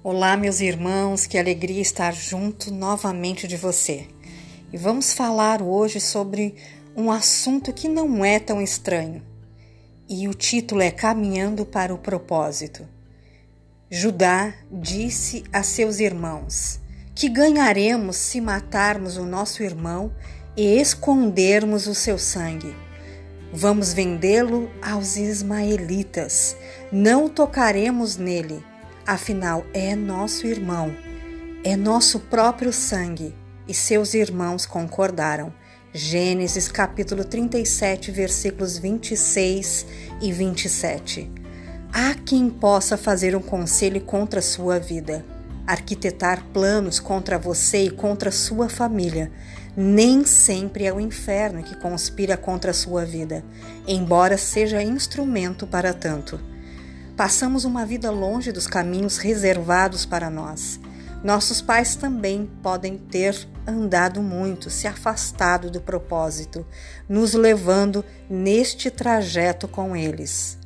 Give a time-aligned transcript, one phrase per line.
[0.00, 4.06] Olá, meus irmãos, que alegria estar junto novamente de você.
[4.72, 6.54] E vamos falar hoje sobre
[6.96, 9.20] um assunto que não é tão estranho.
[10.08, 12.86] E o título é Caminhando para o Propósito.
[13.90, 16.78] Judá disse a seus irmãos:
[17.12, 20.12] Que ganharemos se matarmos o nosso irmão
[20.56, 22.72] e escondermos o seu sangue?
[23.52, 26.56] Vamos vendê-lo aos ismaelitas.
[26.92, 28.62] Não tocaremos nele
[29.08, 30.94] Afinal, é nosso irmão,
[31.64, 33.34] é nosso próprio sangue.
[33.66, 35.50] E seus irmãos concordaram.
[35.94, 39.86] Gênesis capítulo 37, versículos 26
[40.20, 41.32] e 27.
[41.90, 45.24] Há quem possa fazer um conselho contra a sua vida,
[45.66, 49.32] arquitetar planos contra você e contra sua família.
[49.74, 53.42] Nem sempre é o inferno que conspira contra a sua vida,
[53.86, 56.38] embora seja instrumento para tanto.
[57.18, 60.78] Passamos uma vida longe dos caminhos reservados para nós.
[61.24, 66.64] Nossos pais também podem ter andado muito, se afastado do propósito,
[67.08, 70.58] nos levando neste trajeto com eles.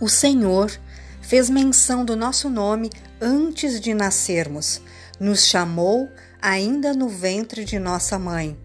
[0.00, 0.72] O Senhor
[1.20, 2.88] fez menção do nosso nome
[3.20, 4.80] antes de nascermos,
[5.20, 6.08] nos chamou
[6.40, 8.58] ainda no ventre de nossa mãe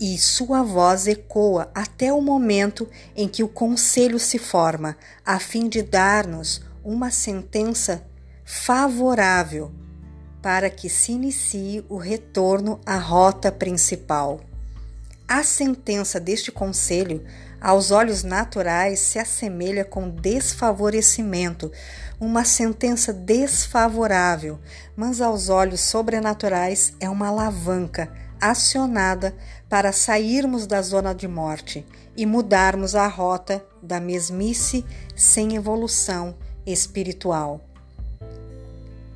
[0.00, 5.68] e sua voz ecoa até o momento em que o conselho se forma, a fim
[5.68, 8.02] de dar-nos uma sentença
[8.42, 9.70] favorável
[10.40, 14.40] para que se inicie o retorno à rota principal.
[15.28, 17.22] A sentença deste conselho,
[17.60, 21.70] aos olhos naturais, se assemelha com desfavorecimento,
[22.18, 24.58] uma sentença desfavorável,
[24.96, 28.10] mas aos olhos sobrenaturais é uma alavanca
[28.40, 29.34] acionada
[29.68, 37.60] para sairmos da zona de morte e mudarmos a rota da mesmice sem evolução espiritual.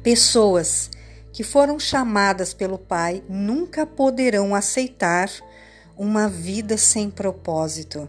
[0.03, 0.91] Pessoas
[1.33, 5.31] que foram chamadas pelo Pai nunca poderão aceitar
[5.97, 8.09] uma vida sem propósito,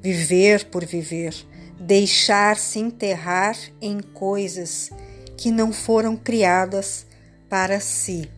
[0.00, 1.34] viver por viver,
[1.78, 4.90] deixar-se enterrar em coisas
[5.36, 7.06] que não foram criadas
[7.48, 8.30] para si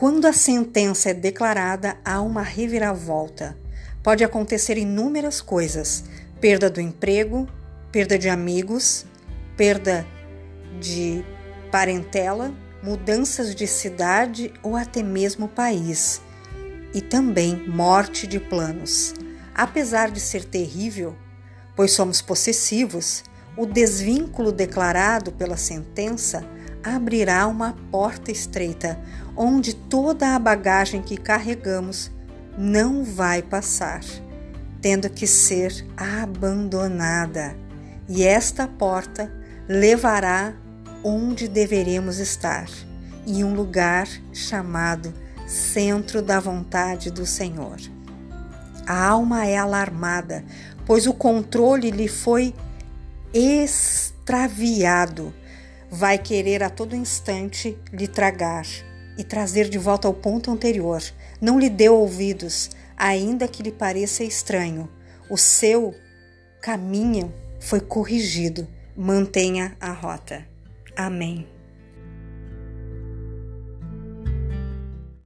[0.00, 3.54] quando a sentença é declarada, há uma reviravolta.
[4.02, 6.04] Pode acontecer inúmeras coisas:
[6.40, 7.46] perda do emprego,
[7.92, 9.04] perda de amigos,
[9.58, 10.06] perda
[10.80, 11.22] de
[11.70, 12.50] parentela,
[12.82, 16.22] mudanças de cidade ou até mesmo país,
[16.94, 19.12] e também morte de planos.
[19.54, 21.14] Apesar de ser terrível,
[21.76, 23.22] pois somos possessivos,
[23.54, 26.42] o desvínculo declarado pela sentença
[26.82, 28.98] abrirá uma porta estreita,
[29.36, 32.10] onde toda a bagagem que carregamos
[32.56, 34.00] não vai passar,
[34.80, 37.56] tendo que ser abandonada.
[38.08, 39.32] E esta porta
[39.68, 40.54] levará
[41.04, 42.68] onde deveremos estar,
[43.26, 45.12] em um lugar chamado
[45.46, 47.78] Centro da Vontade do Senhor.
[48.86, 50.44] A alma é alarmada,
[50.84, 52.54] pois o controle lhe foi
[53.32, 54.12] extraviado
[55.90, 58.64] vai querer a todo instante lhe tragar
[59.18, 61.02] e trazer de volta ao ponto anterior.
[61.40, 64.88] Não lhe dê ouvidos, ainda que lhe pareça estranho.
[65.28, 65.94] O seu
[66.60, 68.66] caminho foi corrigido.
[68.96, 70.46] Mantenha a rota.
[70.96, 71.46] Amém.